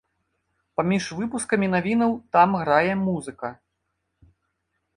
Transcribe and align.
Паміж 0.79 1.09
выпускамі 1.19 1.67
навінаў 1.75 2.11
там 2.37 2.49
грае 2.63 2.93
музыка. 3.05 3.49